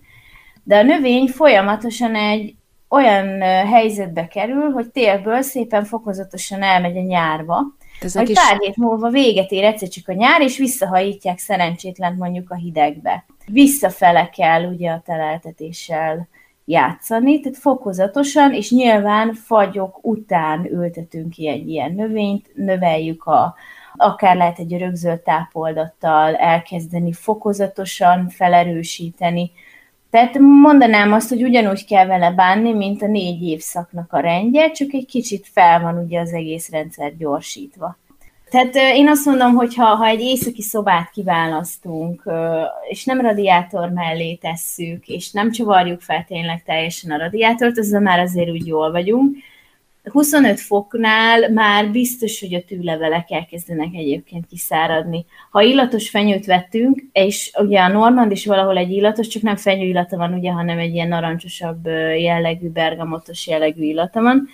de 0.64 0.78
a 0.78 0.84
növény 0.84 1.28
folyamatosan 1.28 2.16
egy 2.16 2.56
olyan 2.90 3.42
helyzetbe 3.42 4.28
kerül, 4.28 4.72
hogy 4.72 4.90
télből 4.90 5.42
szépen 5.42 5.84
fokozatosan 5.84 6.62
elmegy 6.62 6.98
a 6.98 7.02
nyárba, 7.02 7.62
majd 8.14 8.30
is... 8.30 8.36
pár 8.36 8.58
hét 8.60 8.76
múlva 8.76 9.10
véget 9.10 9.52
ér 9.52 9.64
egyszer 9.64 9.88
csak 9.88 10.08
a 10.08 10.14
nyár, 10.14 10.42
és 10.42 10.58
visszahajítják 10.58 11.38
szerencsétlent 11.38 12.18
mondjuk 12.18 12.52
a 12.52 12.56
hidegbe. 12.56 13.26
Visszafele 13.46 14.30
kell 14.30 14.64
ugye 14.64 14.92
a 14.92 15.02
teleltetéssel 15.06 16.28
játszani, 16.66 17.40
tehát 17.40 17.58
fokozatosan, 17.58 18.54
és 18.54 18.72
nyilván 18.72 19.34
fagyok 19.34 20.00
után 20.02 20.66
ültetünk 20.66 21.30
ki 21.30 21.48
egy 21.48 21.68
ilyen 21.68 21.94
növényt, 21.94 22.52
növeljük 22.56 23.24
a, 23.24 23.56
akár 23.96 24.36
lehet 24.36 24.60
egy 24.60 24.74
örökzöld 24.74 25.20
tápoldattal 25.20 26.36
elkezdeni 26.36 27.14
fokozatosan 27.14 28.30
felerősíteni. 28.30 29.52
Tehát 30.10 30.38
mondanám 30.40 31.14
azt, 31.14 31.30
hogy 31.30 31.44
ugyanúgy 31.44 31.86
kell 31.86 32.06
vele 32.06 32.32
bánni, 32.32 32.74
mint 32.74 33.02
a 33.02 33.08
négy 33.08 33.44
évszaknak 33.44 34.14
a 34.14 34.20
rendje, 34.20 34.72
csak 34.72 34.94
egy 34.94 35.06
kicsit 35.06 35.48
fel 35.52 35.82
van 35.82 35.98
ugye 35.98 36.20
az 36.20 36.34
egész 36.34 36.70
rendszer 36.70 37.18
gyorsítva. 37.18 37.98
Tehát 38.50 38.76
én 38.76 39.08
azt 39.08 39.26
mondom, 39.26 39.54
hogy 39.54 39.76
ha, 39.76 39.86
ha 39.86 40.06
egy 40.06 40.22
északi 40.22 40.62
szobát 40.62 41.10
kiválasztunk, 41.10 42.24
és 42.90 43.06
nem 43.06 43.22
radiátor 43.22 43.90
mellé 43.90 44.36
tesszük, 44.36 45.08
és 45.08 45.32
nem 45.32 45.52
csavarjuk 45.52 46.02
fel 46.02 46.26
tényleg 46.28 46.64
teljesen 46.64 47.12
a 47.12 47.18
radiátort, 47.18 47.78
azzal 47.78 48.00
már 48.00 48.20
azért 48.20 48.50
úgy 48.50 48.68
jól 48.68 48.92
vagyunk. 48.92 49.36
25 50.12 50.60
foknál 50.60 51.52
már 51.52 51.92
biztos, 51.92 52.40
hogy 52.40 52.54
a 52.54 52.64
tűlevelek 52.64 53.32
elkezdenek 53.32 53.94
egyébként 53.94 54.46
kiszáradni. 54.46 55.26
Ha 55.52 55.62
illatos 55.62 56.10
fenyőt 56.10 56.46
vettünk, 56.46 57.04
és 57.12 57.52
ugye 57.60 57.80
a 57.80 57.88
Normand 57.88 58.32
is 58.32 58.46
valahol 58.46 58.78
egy 58.78 58.92
illatos, 58.92 59.28
csak 59.28 59.42
nem 59.42 59.56
fenyő 59.56 59.88
illata 59.88 60.18
van, 60.18 60.34
ugye, 60.34 60.52
hanem 60.52 60.78
egy 60.78 60.94
ilyen 60.94 61.08
narancsosabb 61.08 61.86
jellegű, 62.18 62.70
bergamotos 62.70 63.48
jellegű 63.48 63.84
illata 63.84 64.22
van, 64.22 64.48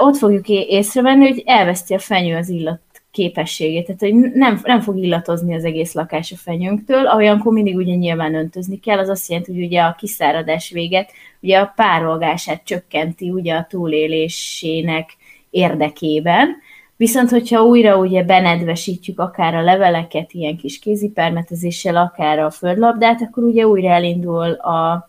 ott 0.00 0.16
fogjuk 0.16 0.48
észrevenni, 0.48 1.28
hogy 1.28 1.42
elveszti 1.46 1.94
a 1.94 1.98
fenyő 1.98 2.36
az 2.36 2.48
illat 2.48 2.80
képességét, 3.14 3.86
tehát 3.86 4.00
hogy 4.00 4.32
nem, 4.32 4.60
nem 4.62 4.80
fog 4.80 4.96
illatozni 4.96 5.54
az 5.54 5.64
egész 5.64 5.92
lakás 5.92 6.32
a 6.32 6.36
fenyőnktől, 6.36 7.06
olyankor 7.06 7.52
mindig 7.52 7.76
ugye 7.76 7.94
nyilván 7.94 8.34
öntözni 8.34 8.80
kell, 8.80 8.98
az 8.98 9.08
azt 9.08 9.28
jelenti, 9.28 9.52
hogy 9.52 9.64
ugye 9.64 9.80
a 9.82 9.96
kiszáradás 9.98 10.70
véget, 10.70 11.10
ugye 11.40 11.58
a 11.58 11.72
párolgását 11.76 12.64
csökkenti 12.64 13.30
ugye 13.30 13.54
a 13.54 13.66
túlélésének 13.68 15.16
érdekében, 15.50 16.62
Viszont, 16.96 17.30
hogyha 17.30 17.64
újra 17.64 17.96
ugye 17.98 18.22
benedvesítjük 18.22 19.18
akár 19.18 19.54
a 19.54 19.62
leveleket 19.62 20.32
ilyen 20.32 20.56
kis 20.56 20.78
kézipermetezéssel, 20.78 21.96
akár 21.96 22.38
a 22.38 22.50
földlabdát, 22.50 23.22
akkor 23.22 23.42
ugye 23.42 23.66
újra 23.66 23.88
elindul 23.88 24.50
a, 24.52 25.08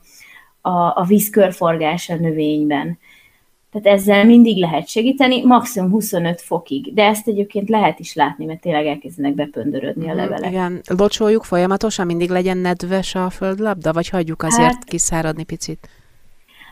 a, 0.62 0.94
a 0.96 1.04
vízkörforgás 1.08 2.10
a 2.10 2.16
növényben. 2.16 2.98
Tehát 3.82 4.00
ezzel 4.00 4.26
mindig 4.26 4.58
lehet 4.58 4.88
segíteni, 4.88 5.46
maximum 5.46 5.90
25 5.90 6.42
fokig, 6.42 6.94
de 6.94 7.04
ezt 7.04 7.28
egyébként 7.28 7.70
lehet 7.70 8.00
is 8.00 8.14
látni, 8.14 8.46
mert 8.46 8.62
tényleg 8.62 8.86
elkezdenek 8.86 9.34
bepöndörödni 9.34 10.04
a 10.04 10.08
mhm, 10.08 10.18
levelek. 10.18 10.50
Igen, 10.50 10.82
locsoljuk 10.88 11.44
folyamatosan, 11.44 12.06
mindig 12.06 12.30
legyen 12.30 12.58
nedves 12.58 13.16
a 13.16 13.30
földlabda, 13.30 13.94
vagy 13.94 14.10
hagyjuk 14.10 14.44
azért 14.44 14.74
hát, 14.74 14.84
kiszáradni 14.84 15.44
picit? 15.44 15.90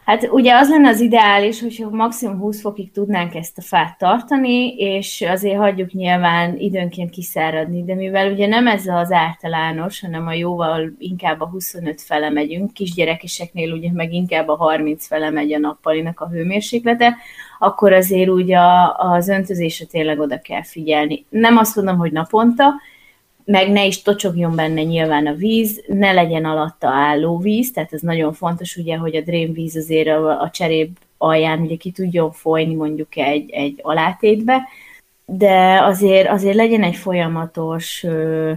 Hát 0.06 0.30
ugye 0.32 0.56
az 0.56 0.70
lenne 0.70 0.90
az 0.90 1.00
ideális, 1.00 1.62
hogyha 1.62 1.90
maximum 1.90 2.40
20 2.40 2.62
fokig 2.62 2.92
tudnánk 2.92 3.36
ezt 3.36 3.58
a 3.58 3.62
fát 3.62 3.98
tartani, 3.98 4.76
és 4.76 5.22
azért 5.22 5.58
hagyjuk 5.58 5.92
nyilván 5.92 6.58
időnként 6.58 7.10
kiszáradni, 7.10 7.84
de 7.84 7.96
mivel 7.96 8.32
ugye 8.32 8.48
nem 8.48 8.68
ez 8.68 8.88
az 8.88 9.12
általános, 9.12 10.02
hanem 10.02 10.28
a 10.28 10.34
jóval 10.34 10.92
inkább 10.98 11.42
a 11.42 11.46
25 11.46 12.02
fele 12.02 12.30
megyünk, 12.30 12.74
kisgyerekeseknél 12.74 13.74
ugye 13.74 13.92
meg 13.92 14.14
inkább 14.14 14.48
a 14.48 14.56
30 14.56 15.08
fele 15.08 15.30
megy 15.30 15.54
a 15.54 15.60
nappalinak 15.60 16.20
a 16.20 16.30
hőmérséklete, 16.30 17.18
akkor 17.60 17.94
azért 17.94 18.30
ugye 18.30 18.60
az 18.98 19.28
öntözésre 19.28 19.86
tényleg 19.86 20.20
oda 20.20 20.40
kell 20.40 20.64
figyelni. 20.64 21.26
Nem 21.30 21.58
azt 21.58 21.76
mondom, 21.76 21.98
hogy 21.98 22.12
naponta, 22.12 22.74
meg 23.46 23.72
ne 23.72 23.86
is 23.86 24.02
tocsogjon 24.02 24.56
benne 24.56 24.84
nyilván 24.84 25.28
a 25.28 25.34
víz, 25.34 25.84
ne 25.88 26.12
legyen 26.12 26.46
alatta 26.46 26.88
álló 26.88 27.38
víz, 27.38 27.72
tehát 27.72 27.94
ez 27.94 28.02
nagyon 28.02 28.34
fontos, 28.34 28.76
ugye, 28.76 28.98
hogy 28.98 29.16
a 29.16 29.22
drémvíz 29.22 29.76
azért 29.76 30.08
a, 30.08 30.42
a 30.42 30.50
cseréb 30.50 30.98
alján 31.18 31.60
ugye 31.60 31.76
ki 31.76 31.92
tudjon 31.92 32.32
folyni 32.32 32.74
mondjuk 32.74 33.18
egy, 33.18 33.50
egy 33.50 33.80
alátétbe, 33.82 34.62
de 35.26 35.82
azért, 35.84 36.30
azért 36.30 36.56
legyen 36.56 36.84
egy 36.84 36.96
folyamatos 36.96 38.04
ö, 38.04 38.52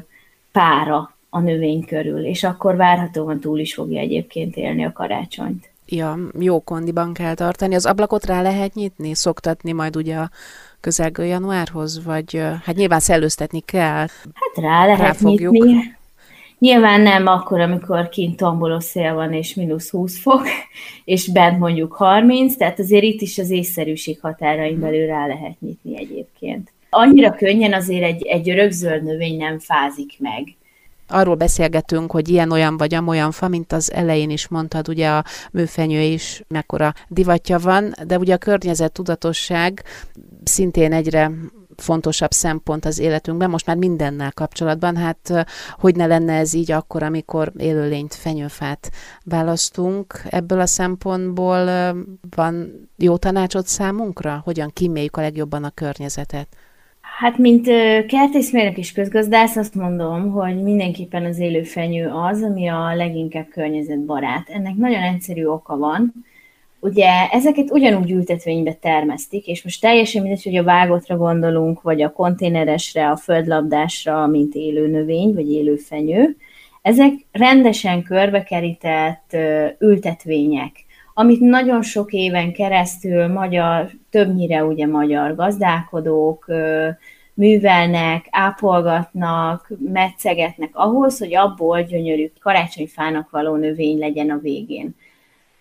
pára 0.53 1.17
a 1.31 1.41
növény 1.41 1.85
körül, 1.85 2.25
és 2.25 2.45
akkor 2.45 2.77
várhatóan 2.77 3.41
túl 3.41 3.59
is 3.59 3.75
fogja 3.75 4.01
egyébként 4.01 4.57
élni 4.57 4.85
a 4.85 4.93
karácsonyt. 4.93 5.71
Ja, 5.89 6.19
jó 6.39 6.61
kondiban 6.61 7.13
kell 7.13 7.35
tartani. 7.35 7.75
Az 7.75 7.87
ablakot 7.87 8.25
rá 8.25 8.43
lehet 8.43 8.75
nyitni, 8.75 9.15
szoktatni 9.15 9.73
majd 9.73 9.97
ugye 9.97 10.17
a 10.17 10.31
közelgő 10.87 11.25
januárhoz, 11.25 12.05
vagy 12.05 12.43
hát 12.65 12.77
nyilván 12.77 13.01
szellőztetni 13.01 13.61
kell. 13.61 14.07
Hát 14.35 14.55
rá 14.55 14.85
lehet 14.85 15.01
Ráfogjuk. 15.01 15.53
nyitni. 15.53 15.97
Nyilván 16.59 17.01
nem 17.01 17.27
akkor, 17.27 17.61
amikor 17.61 18.09
kint 18.09 18.37
tomboló 18.37 18.81
szél 18.81 19.15
van, 19.15 19.33
és 19.33 19.55
mínusz 19.55 19.91
20 19.91 20.21
fok, 20.21 20.43
és 21.05 21.33
bent 21.33 21.59
mondjuk 21.59 21.93
30, 21.93 22.57
tehát 22.57 22.79
azért 22.79 23.03
itt 23.03 23.21
is 23.21 23.39
az 23.39 23.51
észszerűség 23.51 24.21
határain 24.21 24.81
belül 24.81 25.07
rá 25.07 25.27
lehet 25.27 25.61
nyitni 25.61 25.99
egyébként. 25.99 26.73
Annyira 26.91 27.31
könnyen 27.31 27.73
azért 27.73 28.05
egy, 28.05 28.27
egy 28.27 28.51
örökzöld 28.51 29.03
növény 29.03 29.37
nem 29.37 29.59
fázik 29.59 30.17
meg 30.19 30.57
arról 31.09 31.35
beszélgetünk, 31.35 32.11
hogy 32.11 32.29
ilyen-olyan 32.29 32.77
vagy 32.77 32.95
amolyan 32.95 33.31
fa, 33.31 33.49
mint 33.49 33.73
az 33.73 33.93
elején 33.93 34.31
is 34.31 34.49
mondtad, 34.49 34.89
ugye 34.89 35.09
a 35.09 35.25
műfenyő 35.53 36.01
is 36.01 36.43
mekkora 36.49 36.93
divatja 37.09 37.59
van, 37.59 37.95
de 38.07 38.19
ugye 38.19 38.35
a 38.35 38.39
környezet 38.39 38.93
tudatosság 38.93 39.83
szintén 40.45 40.93
egyre 40.93 41.31
fontosabb 41.77 42.31
szempont 42.33 42.85
az 42.85 42.99
életünkben, 42.99 43.51
most 43.51 43.67
már 43.67 43.77
mindennel 43.77 44.33
kapcsolatban, 44.33 44.97
hát 44.97 45.47
hogy 45.79 45.97
ne 45.97 46.07
lenne 46.07 46.33
ez 46.33 46.53
így 46.53 46.73
akkor, 46.73 47.03
amikor 47.03 47.53
élőlényt, 47.59 48.15
fenyőfát 48.15 48.91
választunk. 49.25 50.23
Ebből 50.29 50.61
a 50.61 50.67
szempontból 50.67 51.65
van 52.37 52.89
jó 52.97 53.17
tanácsot 53.17 53.67
számunkra? 53.67 54.41
Hogyan 54.45 54.71
kiméljük 54.73 55.17
a 55.17 55.21
legjobban 55.21 55.65
a 55.65 55.71
környezetet? 55.71 56.49
Hát, 57.19 57.39
mint 57.39 57.67
kertészmérnök 58.07 58.77
és 58.77 58.93
közgazdász 58.93 59.57
azt 59.57 59.75
mondom, 59.75 60.31
hogy 60.31 60.63
mindenképpen 60.63 61.25
az 61.25 61.39
élőfenyő 61.39 62.09
az, 62.09 62.43
ami 62.43 62.69
a 62.69 62.95
leginkább 62.95 63.49
környezetbarát. 63.49 64.49
Ennek 64.49 64.75
nagyon 64.75 65.03
egyszerű 65.03 65.45
oka 65.45 65.77
van. 65.77 66.13
Ugye 66.81 67.29
ezeket 67.31 67.71
ugyanúgy 67.71 68.11
ültetvénybe 68.11 68.73
termesztik, 68.73 69.47
és 69.47 69.63
most 69.63 69.81
teljesen 69.81 70.23
mindegy, 70.23 70.43
hogy 70.43 70.57
a 70.57 70.65
vágottra 70.65 71.17
gondolunk, 71.17 71.83
vagy 71.83 72.03
a 72.03 72.13
konténeresre, 72.13 73.11
a 73.11 73.17
földlabdásra, 73.17 74.27
mint 74.27 74.55
élő 74.55 74.87
növény, 74.87 75.35
vagy 75.35 75.53
élő 75.53 75.77
fenyő. 75.77 76.37
Ezek 76.83 77.13
rendesen 77.33 78.03
körbekerített 78.03 79.37
ültetvények 79.79 80.86
amit 81.19 81.41
nagyon 81.41 81.83
sok 81.83 82.13
éven 82.13 82.53
keresztül 82.53 83.27
magyar, 83.27 83.91
többnyire 84.11 84.65
ugye 84.65 84.87
magyar 84.87 85.35
gazdálkodók 85.35 86.47
művelnek, 87.35 88.27
ápolgatnak, 88.31 89.73
metszegetnek 89.79 90.71
ahhoz, 90.73 91.19
hogy 91.19 91.35
abból 91.35 91.83
gyönyörű 91.83 92.31
karácsonyfának 92.41 93.31
való 93.31 93.55
növény 93.55 93.99
legyen 93.99 94.31
a 94.31 94.39
végén. 94.39 94.95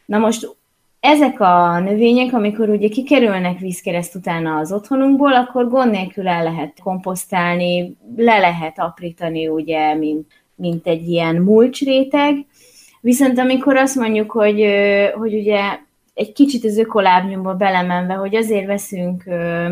Na 0.06 0.18
most 0.18 0.56
ezek 1.00 1.40
a 1.40 1.80
növények, 1.80 2.34
amikor 2.34 2.70
ugye 2.70 2.88
kikerülnek 2.88 3.60
vízkereszt 3.60 4.16
utána 4.16 4.58
az 4.58 4.72
otthonunkból, 4.72 5.34
akkor 5.34 5.70
gond 5.70 5.92
nélkül 5.92 6.28
el 6.28 6.44
lehet 6.44 6.80
komposztálni, 6.84 7.96
le 8.16 8.38
lehet 8.38 8.80
aprítani 8.80 9.48
ugye, 9.48 9.94
mint 9.94 10.32
mint 10.56 10.88
egy 10.88 11.08
ilyen 11.08 11.36
mulcsréteg, 11.36 12.46
viszont 13.06 13.40
amikor 13.40 13.78
azt 13.78 13.96
mondjuk, 13.96 14.32
hogy, 14.32 14.66
hogy 15.14 15.34
ugye 15.34 15.60
egy 16.14 16.32
kicsit 16.32 16.66
az 16.66 16.78
ökolábnyomba 16.78 17.54
belemenve, 17.54 18.14
hogy 18.14 18.36
azért 18.36 18.66
veszünk 18.66 19.24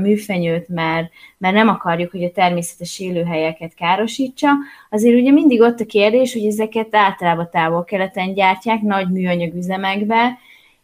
műfenyőt, 0.02 0.68
mert, 0.68 1.12
mert 1.38 1.56
nem 1.56 1.68
akarjuk, 1.68 2.12
hogy 2.12 2.24
a 2.24 2.32
természetes 2.32 3.00
élőhelyeket 3.00 3.74
károsítsa, 3.74 4.50
azért 4.90 5.20
ugye 5.20 5.32
mindig 5.32 5.62
ott 5.62 5.80
a 5.80 5.86
kérdés, 5.86 6.34
hogy 6.34 6.46
ezeket 6.46 6.96
általában 6.96 7.50
távol-keleten 7.52 8.34
gyártják, 8.34 8.82
nagy 8.82 9.10
műanyag 9.10 9.56
üzemekbe, 9.56 10.38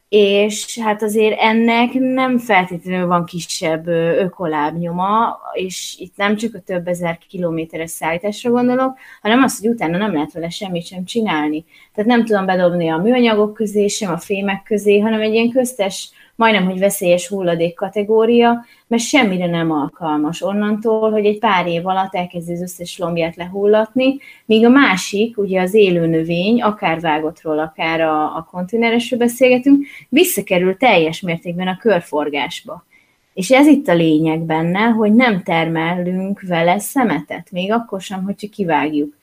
és 0.10 0.80
hát 0.80 1.04
azért 1.04 1.39
ennek 1.39 1.94
nem 1.94 2.38
feltétlenül 2.38 3.08
van 3.08 3.25
kisebb 3.25 3.88
ökolábnyoma, 4.18 5.39
és 5.54 5.96
itt 5.98 6.18
nem 6.18 6.36
csak 6.36 6.56
a 6.56 6.60
több 6.60 6.88
ezer 6.88 7.18
kilométeres 7.30 7.89
szállításra 7.89 8.51
gondolok, 8.51 8.98
hanem 9.22 9.44
az, 9.44 9.60
hogy 9.60 9.70
utána 9.70 9.98
nem 9.98 10.13
lehet 10.13 10.34
vele 10.34 10.50
semmit 10.50 10.86
sem 10.86 11.06
csinálni. 11.06 11.66
Tehát 11.94 12.10
nem 12.10 12.25
tudom 12.25 12.46
bedobni 12.46 12.89
a 12.89 12.98
műanyagok 12.98 13.54
közé, 13.54 13.88
sem 13.88 14.12
a 14.12 14.18
fémek 14.18 14.63
közé, 14.63 15.00
hanem 15.00 15.22
egy 15.22 15.34
ilyen 15.34 15.50
köztes 15.50 16.12
majdnem, 16.39 16.65
hogy 16.65 16.79
veszélyes 16.79 17.27
hulladék 17.27 17.75
kategória, 17.75 18.65
mert 18.88 19.01
semmire 19.01 19.48
nem 19.48 19.72
alkalmas 19.72 20.41
onnantól, 20.41 21.12
hogy 21.12 21.25
egy 21.25 21.39
pár 21.39 21.67
év 21.67 21.88
alatt 21.88 22.15
elkezdi 22.15 22.53
az 22.53 22.62
összes 22.62 22.98
lombját 22.98 23.36
lehullatni, 23.36 24.17
míg 24.46 24.65
a 24.65 24.69
másik, 24.69 25.38
ugye 25.38 25.62
az 25.62 25.74
élő 25.74 26.05
növény, 26.05 26.62
akár 26.62 27.00
vágottról, 27.00 27.60
akár 27.60 28.01
a, 28.01 28.36
a 28.36 28.48
konténeresről 28.51 29.19
beszélgetünk, 29.19 29.86
visszakerül 30.10 30.77
teljes 30.77 31.22
mértékben 31.22 31.67
a 31.67 31.77
körforgásba. 31.77 32.86
És 33.34 33.51
ez 33.51 33.67
itt 33.67 33.88
a 33.88 33.93
lényeg 33.93 34.39
benne, 34.39 34.79
hogy 34.79 35.13
nem 35.13 35.43
termelünk 35.43 36.41
vele 36.41 36.79
szemetet, 36.79 37.51
még 37.51 37.72
akkor 37.72 38.01
sem, 38.01 38.24
hogyha 38.24 38.48
kivágjuk. 38.51 39.13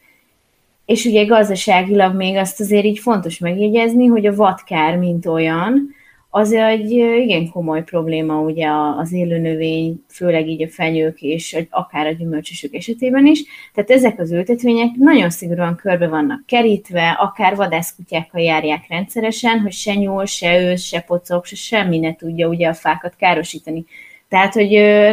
És 0.87 1.04
ugye 1.04 1.25
gazdaságilag 1.25 2.14
még 2.14 2.37
azt 2.37 2.61
azért 2.61 2.85
így 2.85 2.99
fontos 2.99 3.38
megjegyezni, 3.38 4.06
hogy 4.06 4.26
a 4.26 4.35
vatkár, 4.35 4.96
mint 4.96 5.26
olyan, 5.26 5.94
az 6.30 6.52
egy 6.52 6.90
igen 6.90 7.50
komoly 7.50 7.83
probléma 7.83 8.40
ugye 8.40 8.68
az 8.99 9.12
élőnövény, 9.12 10.04
főleg 10.09 10.49
így 10.49 10.62
a 10.62 10.68
fenyők 10.68 11.21
és 11.21 11.66
akár 11.71 12.06
a 12.06 12.11
gyümölcsösök 12.11 12.75
esetében 12.75 13.26
is. 13.26 13.45
Tehát 13.75 13.90
ezek 13.90 14.21
az 14.21 14.33
ültetvények 14.33 14.95
nagyon 14.95 15.30
szigorúan 15.30 15.76
körbe 15.76 16.09
vannak 16.09 16.47
kerítve, 16.47 17.16
akár 17.21 17.56
vadászkutyákkal 17.56 18.40
járják 18.40 18.85
rendszeresen, 18.88 19.61
hogy 19.61 19.73
se 19.73 19.95
nyúl, 19.95 20.25
se 20.25 20.61
ősz, 20.61 20.83
se 20.83 21.00
pocok, 21.00 21.45
se 21.45 21.56
semmi 21.56 21.99
ne 21.99 22.14
tudja 22.14 22.49
ugye 22.49 22.68
a 22.68 22.75
fákat 22.75 23.16
károsítani. 23.16 23.85
Tehát, 24.28 24.52
hogy 24.52 24.71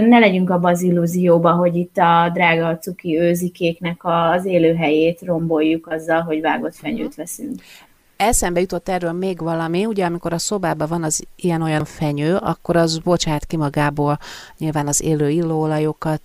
ne 0.08 0.20
legyünk 0.20 0.50
abban 0.50 0.72
az 0.72 0.82
illúzióba, 0.82 1.52
hogy 1.52 1.76
itt 1.76 1.98
a 1.98 2.30
drága 2.34 2.78
cuki 2.78 3.20
őzikéknek 3.20 3.98
az 4.02 4.46
élőhelyét 4.46 5.22
romboljuk 5.22 5.88
azzal, 5.88 6.22
hogy 6.22 6.42
vágott 6.42 6.76
fenyőt 6.76 7.16
veszünk. 7.16 7.62
Eszembe 8.24 8.60
jutott 8.60 8.90
erről 8.90 9.12
még 9.12 9.40
valami, 9.40 9.86
ugye 9.86 10.06
amikor 10.06 10.34
a 10.34 10.38
szobában 10.38 10.88
van 10.88 11.04
az 11.04 11.24
ilyen-olyan 11.36 11.86
fenyő, 11.86 12.36
akkor 12.36 12.76
az 12.76 12.98
bocsát 12.98 13.46
ki 13.46 13.58
magából 13.58 14.20
nyilván 14.58 14.88
az 14.88 15.02
élő 15.02 15.30
illóolajokat, 15.30 16.22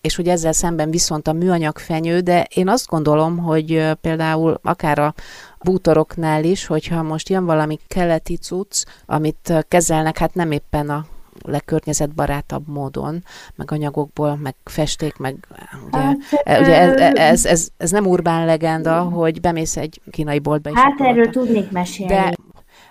és 0.00 0.16
hogy 0.16 0.28
ezzel 0.28 0.52
szemben 0.52 0.90
viszont 0.90 1.28
a 1.28 1.32
műanyag 1.32 1.78
fenyő, 1.78 2.20
de 2.20 2.46
én 2.54 2.68
azt 2.68 2.86
gondolom, 2.86 3.38
hogy 3.38 3.90
például 4.00 4.58
akár 4.62 4.98
a 4.98 5.14
bútoroknál 5.62 6.44
is, 6.44 6.66
hogyha 6.66 7.02
most 7.02 7.28
jön 7.28 7.44
valami 7.44 7.78
keleti 7.86 8.36
cucc, 8.36 8.84
amit 9.06 9.64
kezelnek, 9.68 10.18
hát 10.18 10.34
nem 10.34 10.50
éppen 10.50 10.90
a 10.90 11.06
legkörnyezetbarátabb 11.50 12.68
módon, 12.68 13.24
meg 13.54 13.70
anyagokból, 13.72 14.36
meg 14.36 14.54
festék, 14.64 15.16
meg 15.16 15.46
ugye, 15.86 15.98
hát, 15.98 16.16
e, 16.42 16.60
ugye 16.60 16.80
ez, 16.80 17.16
ez, 17.16 17.44
ez, 17.44 17.68
ez 17.76 17.90
nem 17.90 18.06
urbán 18.06 18.46
legenda, 18.46 19.00
hogy 19.02 19.40
bemész 19.40 19.76
egy 19.76 20.00
kínai 20.10 20.38
boltba. 20.38 20.70
Hát 20.74 21.00
erről 21.00 21.30
tudnék 21.30 21.70
mesélni. 21.70 22.12
De, 22.12 22.32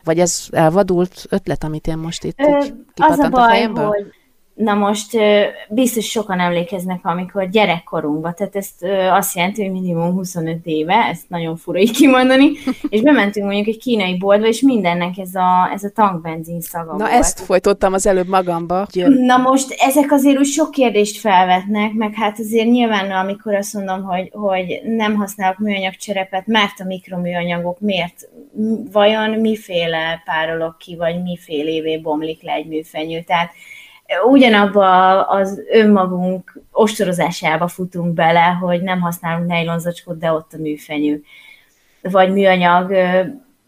vagy 0.03 0.19
ez 0.19 0.45
elvadult 0.51 1.25
ötlet, 1.29 1.63
amit 1.63 1.87
én 1.87 1.97
most 1.97 2.23
itt 2.23 2.39
Ö, 2.39 2.57
az 2.95 3.19
a, 3.19 3.29
baj, 3.29 3.43
a 3.43 3.47
fejemből? 3.47 3.85
Hogy 3.87 4.16
Na 4.57 4.73
most 4.73 5.17
biztos 5.69 6.05
sokan 6.05 6.39
emlékeznek, 6.39 6.99
amikor 7.05 7.49
gyerekkorunkban, 7.49 8.33
tehát 8.35 8.55
ezt 8.55 8.85
azt 9.11 9.35
jelenti, 9.35 9.63
hogy 9.63 9.71
minimum 9.71 10.13
25 10.13 10.57
éve, 10.63 10.93
ezt 10.93 11.29
nagyon 11.29 11.55
fura 11.57 11.79
így 11.79 11.91
kimondani, 11.91 12.51
és 12.89 13.01
bementünk 13.01 13.45
mondjuk 13.45 13.67
egy 13.67 13.77
kínai 13.77 14.17
boltba, 14.17 14.47
és 14.47 14.61
mindennek 14.61 15.17
ez 15.17 15.35
a, 15.35 15.69
ez 15.73 15.83
a 15.83 15.89
tankbenzin 15.89 16.61
szaga 16.61 16.91
Na 16.91 16.97
volt. 16.97 17.11
ezt 17.11 17.39
folytottam 17.39 17.93
az 17.93 18.05
előbb 18.05 18.27
magamba. 18.27 18.87
Na 19.25 19.37
most 19.37 19.75
ezek 19.79 20.11
azért 20.11 20.37
úgy 20.37 20.45
sok 20.45 20.71
kérdést 20.71 21.19
felvetnek, 21.19 21.93
meg 21.93 22.13
hát 22.13 22.39
azért 22.39 22.69
nyilván, 22.69 23.11
amikor 23.11 23.55
azt 23.55 23.73
mondom, 23.73 24.03
hogy, 24.03 24.29
hogy 24.33 24.81
nem 24.83 25.15
használok 25.15 25.57
műanyag 25.57 25.95
cserepet, 25.95 26.47
mert 26.47 26.79
a 26.79 26.83
mikroműanyagok 26.83 27.79
miért, 27.79 28.29
vajon 28.91 29.29
miféle 29.29 30.21
párolok 30.25 30.77
ki, 30.77 30.95
vagy 30.95 31.21
mifélévé 31.21 31.97
bomlik 31.97 32.41
le 32.41 32.51
egy 32.51 32.67
műfenyő, 32.67 33.21
tehát 33.21 33.51
ugyanabba 34.29 35.21
az 35.21 35.61
önmagunk 35.71 36.61
ostorozásába 36.71 37.67
futunk 37.67 38.13
bele, 38.13 38.45
hogy 38.45 38.81
nem 38.81 39.01
használunk 39.01 39.47
nejlonzacskót, 39.47 40.17
de 40.17 40.31
ott 40.31 40.53
a 40.53 40.61
műfenyő. 40.61 41.23
Vagy 42.01 42.31
műanyag 42.31 42.93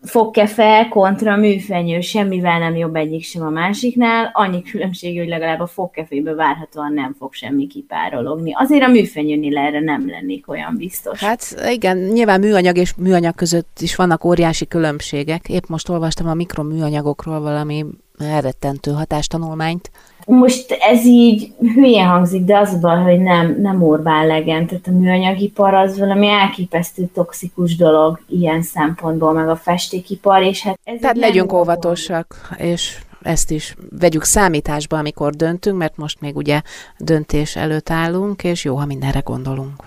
fogkefe 0.03 0.87
kontra 0.89 1.35
műfenyő, 1.35 2.01
semmivel 2.01 2.59
nem 2.59 2.75
jobb 2.75 2.95
egyik 2.95 3.23
sem 3.23 3.41
a 3.45 3.49
másiknál, 3.49 4.31
annyi 4.33 4.61
különbség, 4.61 5.17
hogy 5.17 5.27
legalább 5.27 5.59
a 5.59 5.67
fogkeféből 5.67 6.35
várhatóan 6.35 6.93
nem 6.93 7.15
fog 7.19 7.33
semmi 7.33 7.67
kipárologni. 7.67 8.51
Azért 8.55 8.83
a 8.83 8.87
műfenyőnél 8.87 9.57
erre 9.57 9.79
nem 9.79 10.09
lennék 10.09 10.49
olyan 10.49 10.75
biztos. 10.77 11.19
Hát 11.19 11.55
igen, 11.69 11.97
nyilván 11.97 12.39
műanyag 12.39 12.77
és 12.77 12.93
műanyag 12.97 13.35
között 13.35 13.77
is 13.79 13.95
vannak 13.95 14.25
óriási 14.25 14.67
különbségek. 14.67 15.49
Épp 15.49 15.67
most 15.67 15.89
olvastam 15.89 16.27
a 16.27 16.33
mikroműanyagokról 16.33 17.39
valami 17.39 17.85
elrettentő 18.19 18.91
hatástanulmányt. 18.91 19.91
Most 20.25 20.71
ez 20.71 21.05
így 21.05 21.53
hülye 21.59 22.03
hangzik, 22.03 22.43
de 22.43 22.57
az 22.57 22.79
baj, 22.79 23.01
hogy 23.01 23.19
nem, 23.19 23.55
nem 23.61 23.83
urbán 23.83 24.27
legend, 24.27 24.67
tehát 24.67 24.87
a 24.87 24.91
műanyagipar 24.91 25.73
az 25.73 25.99
valami 25.99 26.27
elképesztő 26.27 27.09
toxikus 27.13 27.75
dolog 27.75 28.19
ilyen 28.27 28.61
szempontból, 28.61 29.33
meg 29.33 29.49
a 29.49 29.55
festékipar, 29.55 30.41
és 30.41 30.63
hát 30.63 30.79
ez 30.83 30.99
Tehát 30.99 31.17
legyünk 31.17 31.53
óvatosak, 31.53 32.55
és 32.57 32.97
ezt 33.21 33.51
is 33.51 33.75
vegyük 33.99 34.23
számításba, 34.23 34.97
amikor 34.97 35.33
döntünk, 35.33 35.77
mert 35.77 35.97
most 35.97 36.21
még 36.21 36.35
ugye 36.35 36.61
döntés 36.97 37.55
előtt 37.55 37.89
állunk, 37.89 38.43
és 38.43 38.63
jó, 38.63 38.75
ha 38.75 38.85
mindenre 38.85 39.19
gondolunk. 39.19 39.83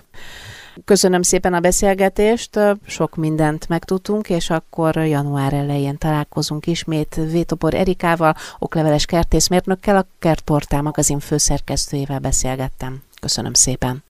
Köszönöm 0.85 1.21
szépen 1.21 1.53
a 1.53 1.59
beszélgetést, 1.59 2.59
sok 2.85 3.15
mindent 3.15 3.67
megtudtunk, 3.67 4.29
és 4.29 4.49
akkor 4.49 4.95
január 4.95 5.53
elején 5.53 5.97
találkozunk 5.97 6.67
ismét 6.67 7.15
Vétopor 7.15 7.73
Erikával, 7.73 8.35
okleveles 8.59 9.05
kertészmérnökkel, 9.05 9.95
a 9.95 10.07
Kertportál 10.19 10.81
magazin 10.81 11.19
főszerkesztőjével 11.19 12.19
beszélgettem. 12.19 13.01
Köszönöm 13.21 13.53
szépen! 13.53 14.01